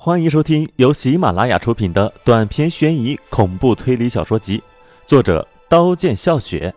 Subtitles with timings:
[0.00, 4.62] 欢迎收听由喜马拉雅出品的短篇悬疑恐怖推理小说集，
[5.06, 6.72] 作者刀剑笑雪，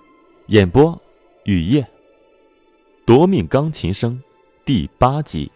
[0.48, 1.00] 演播
[1.44, 1.88] 雨夜。
[3.06, 4.20] 夺命钢琴声
[4.66, 5.52] 第八集。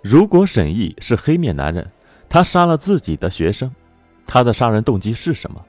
[0.00, 1.92] 如果沈毅是黑面男人，
[2.30, 3.70] 他杀了自己的学生，
[4.26, 5.62] 他的杀人动机是什么？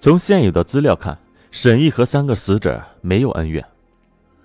[0.00, 1.16] 从现有的资料看，
[1.52, 3.64] 沈毅和三个死者没有恩怨。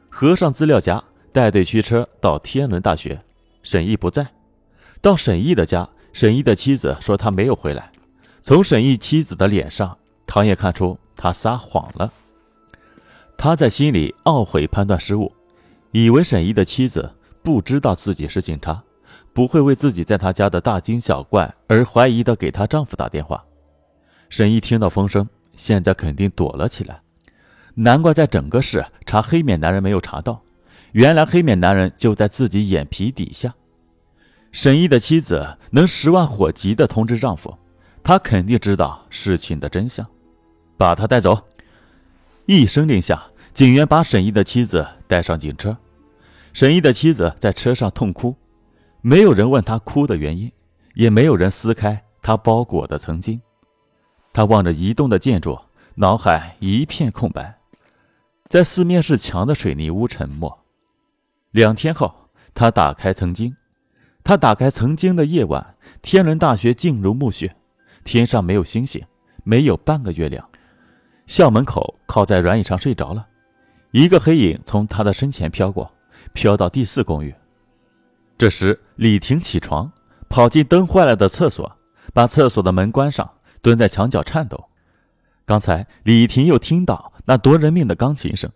[0.08, 1.04] 合上资料夹，
[1.34, 3.20] 带队驱车到天伦大学，
[3.64, 4.28] 沈毅不在。
[5.02, 7.92] 到沈毅的家，沈毅的妻子说他没有回来。
[8.42, 12.12] 从沈毅妻子的脸上，唐也看出他撒谎了。
[13.38, 15.32] 他在心里懊悔判断失误，
[15.92, 17.10] 以为沈毅的妻子
[17.42, 18.84] 不知道自己是警察，
[19.32, 23.42] 不会为自己在他家的大惊小怪而怀疑的给她丈夫打电话。
[24.30, 27.00] 沈毅听到风声，现在肯定躲了起来。
[27.76, 30.42] 难怪在整个市查黑面男人没有查到，
[30.92, 33.56] 原来黑面男人就在自己眼皮底下。
[34.52, 37.56] 沈毅的妻子能十万火急的通知丈夫，
[38.04, 40.06] 她肯定知道事情的真相，
[40.78, 41.40] 把他带走。
[42.46, 45.78] 一声令下，警员把沈毅的妻子带上警车。
[46.52, 48.36] 沈毅的妻子在车上痛哭，
[49.02, 50.52] 没有人问她哭的原因，
[50.96, 53.40] 也没有人撕开她包裹的曾经。
[54.34, 55.60] 他望着移动的建筑，
[55.96, 57.60] 脑海一片空白，
[58.48, 60.60] 在四面是墙的水泥屋沉默。
[61.52, 62.14] 两天后，
[62.54, 63.56] 他打开曾经。
[64.30, 67.56] 他打开曾经的夜晚，天伦大学静如暮雪，
[68.04, 69.04] 天上没有星星，
[69.44, 70.48] 没有半个月亮。
[71.26, 73.26] 校门口靠在软椅上睡着了，
[73.90, 75.92] 一个黑影从他的身前飘过，
[76.32, 77.34] 飘到第四公寓。
[78.38, 79.92] 这时，李婷起床，
[80.30, 81.78] 跑进灯坏了的厕所，
[82.14, 83.28] 把厕所的门关上，
[83.64, 84.66] 蹲在墙角颤抖。
[85.48, 88.52] 刚才李婷又听到那夺人命的钢琴声，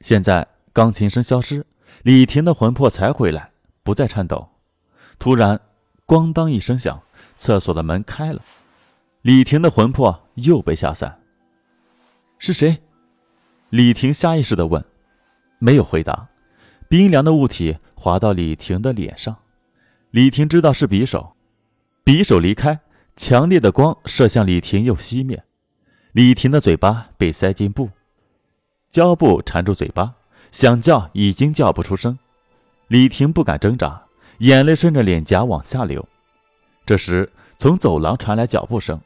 [0.00, 1.64] 现在钢琴声消失，
[2.02, 3.52] 李婷的魂魄才回来，
[3.84, 4.48] 不再颤抖。
[5.18, 5.60] 突然，
[6.06, 7.02] 咣当一声响，
[7.36, 8.42] 厕所的门开了，
[9.22, 11.20] 李婷的魂魄又被吓散。
[12.38, 12.82] 是谁？
[13.70, 14.84] 李婷下意识的问，
[15.58, 16.28] 没有回答。
[16.88, 19.36] 冰凉的物体滑到李婷的脸上，
[20.10, 21.34] 李婷知道是匕首，
[22.04, 22.80] 匕首离开，
[23.16, 25.42] 强烈的光射向李婷又熄灭，
[26.12, 27.90] 李婷的嘴巴被塞进布，
[28.90, 30.14] 胶布缠住嘴巴，
[30.52, 32.18] 想叫已经叫不出声，
[32.88, 34.03] 李婷不敢挣扎。
[34.38, 36.06] 眼泪顺着脸颊往下流。
[36.86, 39.00] 这时，从走廊传来脚步声，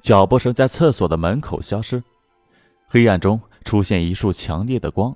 [0.00, 2.02] 脚步声在厕所的门口消失。
[2.86, 5.14] 黑暗中出现一束强烈的光，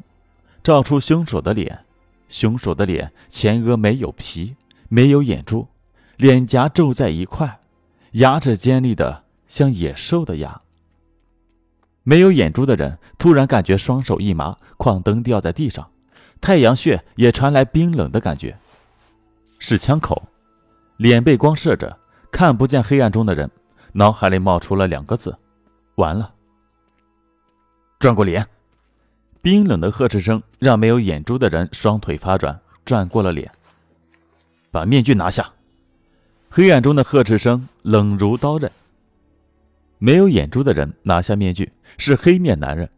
[0.63, 1.85] 照出凶手的脸。
[2.29, 4.57] 凶手的脸前额没有皮，
[4.89, 5.69] 没有眼珠，
[6.17, 7.61] 脸颊皱在一块，
[8.13, 10.63] 牙齿尖利的像野兽的牙。
[12.03, 15.91] 没有眼珠的人突然感觉双手一麻，矿灯掉在地上，
[16.41, 18.59] 太阳穴也传来冰冷的感觉。
[19.63, 20.21] 是枪口，
[20.97, 21.97] 脸被光射着，
[22.33, 23.49] 看不见黑暗中的人，
[23.93, 25.39] 脑海里冒出了两个字：
[25.95, 26.35] 完了。
[28.01, 28.45] 转过脸，
[29.41, 33.49] 冰冷的呵斥声让没有眼珠的人双腿发软，转过了脸。
[34.73, 35.49] 把面具拿下。
[36.51, 38.69] 黑暗中的呵斥声冷如刀刃。
[39.99, 42.91] 没有眼珠的人拿下面具，是黑面男人。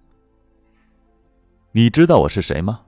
[1.73, 2.81] 你知道我是谁吗？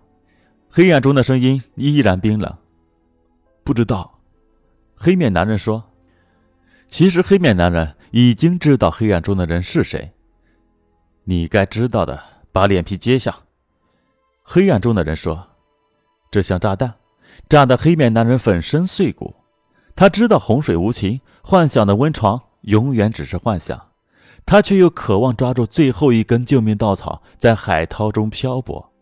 [0.71, 2.57] 黑暗中的声音依然冰冷。
[3.67, 4.21] 不知道，
[4.95, 5.83] 黑面男人说
[6.87, 10.13] ：“其实黑面男人已经知道黑暗中的人是谁。
[11.25, 12.23] 你该知道的，
[12.53, 13.37] 把脸皮揭下。”
[14.45, 15.49] 黑暗中的人说
[16.31, 16.95] ：“这像炸弹，
[17.49, 19.35] 炸得黑面男人粉身碎骨。
[19.97, 23.89] 他知道洪水无情，幻想的温床永远只是幻想，
[24.47, 28.93] 他却又渴望抓住最后一根救命稻草，在海涛中漂泊。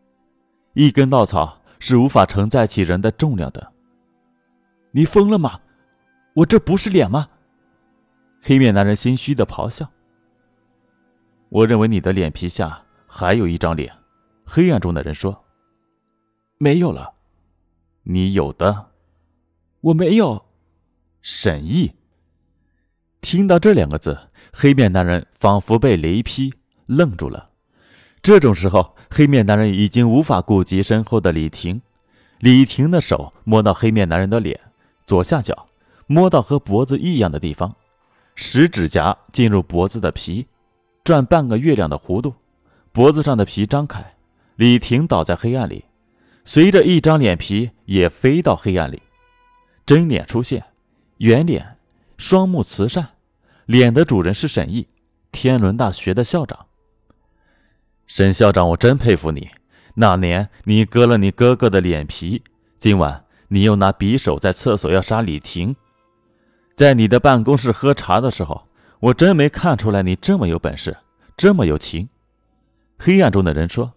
[0.72, 3.72] 一根稻草是无法承载起人的重量的。”
[4.96, 5.60] 你疯了吗？
[6.34, 7.28] 我这不是脸吗？
[8.40, 9.90] 黑面男人心虚的咆哮。
[11.48, 13.92] 我认为你的脸皮下还有一张脸。
[14.44, 15.44] 黑暗中的人说
[16.58, 17.12] ：“没有了。”
[18.06, 18.90] 你有的，
[19.80, 20.44] 我没有。
[21.22, 21.92] 沈毅
[23.20, 24.16] 听到这两个字，
[24.52, 26.54] 黑面男人仿佛被雷劈，
[26.86, 27.50] 愣住了。
[28.22, 31.82] 这种时候，黑面男人已经无法顾及身后的李婷。
[32.38, 34.60] 李婷的手摸到黑面男人的脸。
[35.06, 35.68] 左下角，
[36.06, 37.74] 摸到和脖子一样的地方，
[38.34, 40.46] 食指甲进入脖子的皮，
[41.02, 42.34] 转半个月亮的弧度，
[42.92, 44.14] 脖子上的皮张开，
[44.56, 45.84] 李婷倒在黑暗里，
[46.44, 49.02] 随着一张脸皮也飞到黑暗里，
[49.84, 50.64] 真脸出现，
[51.18, 51.76] 圆脸，
[52.16, 53.08] 双目慈善，
[53.66, 54.88] 脸的主人是沈毅，
[55.32, 56.66] 天伦大学的校长。
[58.06, 59.48] 沈校长，我真佩服你，
[59.94, 62.42] 那年你割了你哥哥的脸皮，
[62.78, 63.23] 今晚。
[63.54, 65.76] 你又拿匕首在厕所要杀李婷，
[66.74, 68.66] 在你的办公室喝茶的时候，
[68.98, 70.96] 我真没看出来你这么有本事，
[71.36, 72.08] 这么有情。”
[72.98, 73.92] 黑暗中的人说：“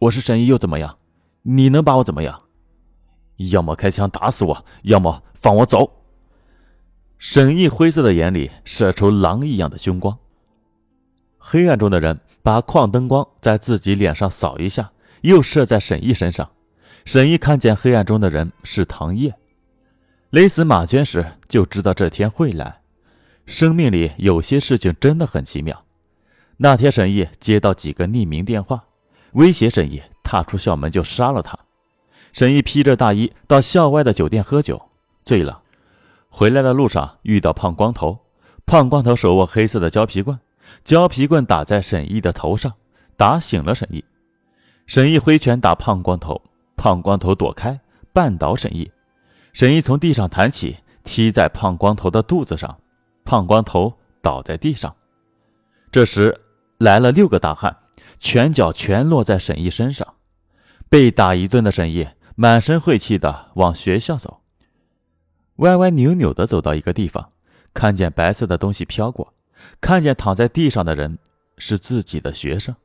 [0.00, 0.98] 我是神医又怎么样？
[1.44, 2.42] 你能把我怎么样？
[3.36, 5.90] 要么开枪打死我，要么放我走。”
[7.16, 10.14] 沈毅灰色的眼里射出狼一样的凶光。
[11.38, 14.92] 黑暗中的人把矿灯光在自己脸上扫一下，
[15.22, 16.46] 又射在沈毅身上。
[17.06, 19.32] 沈毅看见黑暗中的人是唐叶，
[20.30, 22.80] 勒死马娟时就知道这天会来。
[23.46, 25.84] 生命里有些事情真的很奇妙。
[26.56, 28.82] 那天沈毅接到几个匿名电话，
[29.34, 31.56] 威胁沈毅踏出校门就杀了他。
[32.32, 34.82] 沈毅披着大衣到校外的酒店喝酒，
[35.22, 35.62] 醉了。
[36.28, 38.18] 回来的路上遇到胖光头，
[38.66, 40.36] 胖光头手握黑色的胶皮棍，
[40.82, 42.72] 胶皮棍打在沈毅的头上，
[43.16, 44.04] 打醒了沈毅。
[44.88, 46.42] 沈毅挥拳打胖光头，
[46.86, 47.80] 胖光头躲开，
[48.14, 48.88] 绊倒沈毅。
[49.52, 52.78] 沈毅从地上弹起，踢在胖光头的肚子上，
[53.24, 53.92] 胖光头
[54.22, 54.94] 倒在地上。
[55.90, 56.40] 这时
[56.78, 57.76] 来了六个大汉，
[58.20, 60.14] 拳脚全落在沈毅身上。
[60.88, 62.06] 被打一顿的沈毅
[62.36, 64.42] 满身晦气的往学校走。
[65.56, 67.32] 歪歪扭扭的走到一个地方，
[67.74, 69.34] 看见白色的东西飘过，
[69.80, 71.18] 看见躺在地上的人
[71.58, 72.76] 是自己的学生。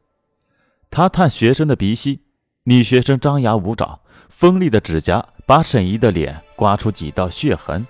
[0.89, 2.21] 他探学生的鼻息，
[2.63, 3.99] 女学生张牙舞爪，
[4.29, 7.87] 锋利的指甲把沈怡的脸刮出几道血痕。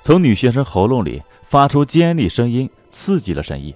[0.00, 3.74] 从女学生喉咙里发出尖利声音，刺激了沈怡。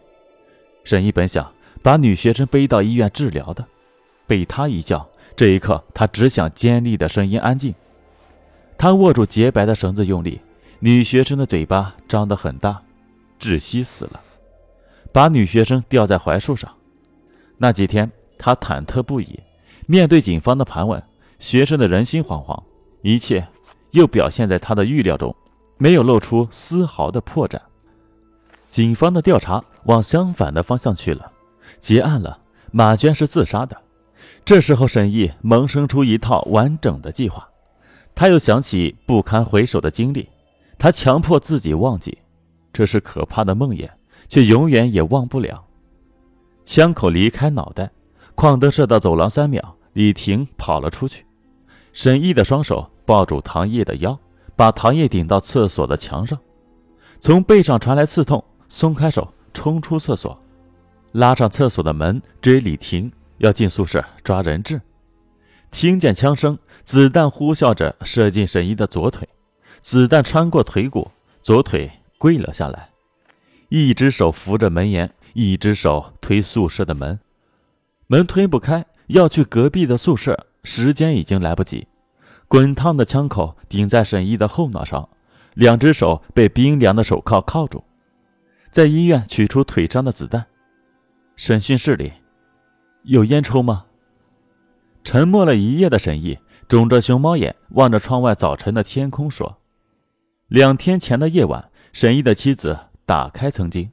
[0.82, 1.52] 沈怡本想
[1.82, 3.62] 把女学生背到医院治疗的，
[4.26, 5.06] 被他一叫，
[5.36, 7.74] 这一刻他只想尖利的声音安静。
[8.78, 10.40] 他握住洁白的绳子，用力。
[10.78, 12.82] 女学生的嘴巴张得很大，
[13.38, 14.20] 窒息死了。
[15.12, 16.72] 把女学生吊在槐树上。
[17.58, 19.38] 那几天，他忐忑不已，
[19.92, 21.02] 面对警方的盘问，
[21.38, 22.58] 学生的人心惶惶。
[23.02, 23.46] 一切
[23.90, 25.36] 又表现在他的预料中，
[25.76, 27.60] 没有露出丝毫的破绽。
[28.70, 31.30] 警方的调查往相反的方向去了，
[31.78, 32.38] 结案了。
[32.70, 33.76] 马娟是自杀的。
[34.46, 37.46] 这时候，沈毅萌生出一套完整的计划。
[38.14, 40.26] 他又想起不堪回首的经历，
[40.78, 42.16] 他强迫自己忘记，
[42.72, 43.90] 这是可怕的梦魇，
[44.26, 45.62] 却永远也忘不了。
[46.64, 47.90] 枪口离开脑袋，
[48.34, 51.24] 矿灯射到走廊三秒，李婷跑了出去。
[51.92, 54.18] 沈毅的双手抱住唐叶的腰，
[54.56, 56.38] 把唐叶顶到厕所的墙上，
[57.20, 60.40] 从背上传来刺痛，松开手，冲出厕所，
[61.12, 64.80] 拉上厕所的门，追李婷要进宿舍抓人质。
[65.70, 69.28] 听见枪声，子弹呼啸着射进沈毅的左腿，
[69.80, 71.10] 子弹穿过腿骨，
[71.42, 72.88] 左腿跪了下来，
[73.68, 77.18] 一只手扶着门沿，一只手推宿舍的门，
[78.06, 81.86] 门推不开，要去隔壁的宿舍，时间已经来不及。
[82.48, 85.08] 滚烫的枪口顶在沈毅的后脑勺，
[85.54, 87.84] 两只手被冰凉的手铐铐住，
[88.70, 90.46] 在医院取出腿上的子弹。
[91.36, 92.12] 审讯室里，
[93.02, 93.84] 有烟抽吗？
[95.04, 96.38] 沉默了一夜的沈毅
[96.68, 99.58] 肿着熊猫眼望着窗外早晨的天空说
[100.48, 103.90] ：“两天前的夜晚，沈毅的妻子打开曾经。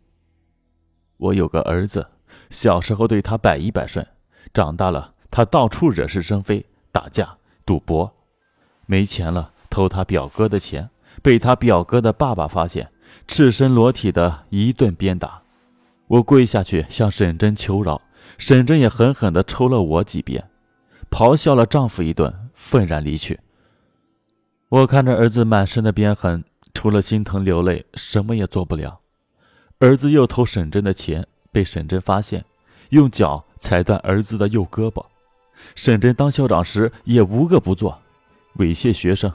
[1.18, 2.08] 我有个儿子，
[2.50, 4.06] 小时候对他百依百顺，
[4.54, 8.12] 长大了他到处惹是生非，打架赌博，
[8.86, 10.90] 没钱了偷他表哥的钱，
[11.22, 12.92] 被他表哥的爸爸发现，
[13.28, 15.42] 赤身裸体的一顿鞭打。
[16.08, 18.02] 我跪下去向沈真求饶，
[18.38, 20.50] 沈真也狠狠地抽了我几鞭。”
[21.12, 23.40] 咆哮了丈夫一顿，愤然离去。
[24.70, 29.00] 我看着儿子满身的鞭痕，除了心疼流泪，什么也做不了。
[29.80, 32.46] 儿子又偷沈真的钱，被沈真发现，
[32.90, 35.06] 用脚踩断儿子的右胳膊。
[35.76, 38.00] 沈真当校长时也无恶不作，
[38.58, 39.32] 猥亵学生。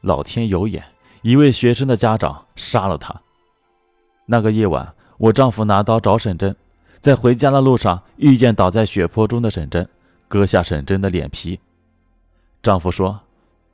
[0.00, 0.82] 老天有眼，
[1.22, 3.20] 一位学生的家长杀了他。
[4.26, 6.56] 那个夜晚，我丈夫拿刀找沈真，
[7.00, 9.86] 在回家的路上遇见倒在血泊中的沈真。
[10.28, 11.58] 割下沈真的脸皮，
[12.62, 13.18] 丈夫说：“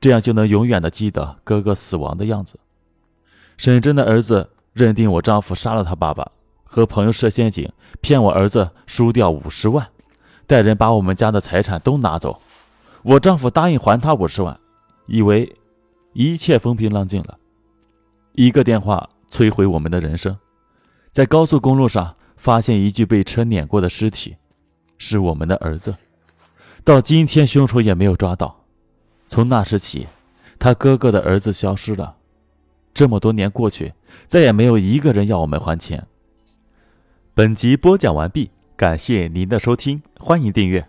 [0.01, 2.59] 这样就能永远的记得哥哥死亡的样子。”
[3.59, 6.33] 沈真的儿子认定我丈夫杀了他爸爸，
[6.67, 9.89] 和朋友设陷阱骗我儿子输掉五十万，
[10.47, 12.43] 带人把我们家的财产都拿走。
[13.03, 14.59] 我丈夫答应还他五十万，
[15.07, 15.57] 以为
[16.13, 17.39] 一切风平浪静了。
[18.33, 20.37] 一个电话摧毁我们的人生，
[21.13, 24.37] 在高速公路上发现一具被车碾过的尸体，
[24.99, 25.97] 是我们的儿子。
[26.85, 28.65] 到今天，凶手也没有抓到。
[29.27, 30.07] 从那时起，
[30.59, 32.17] 他哥哥的儿子消失了。
[32.93, 33.93] 这么多年过去，
[34.29, 36.07] 再也没有一个人要我们还钱。
[37.39, 40.89] 本集播讲完毕，感谢您的收听，欢迎订阅。